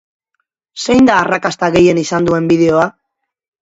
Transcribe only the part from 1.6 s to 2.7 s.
gehien izan duen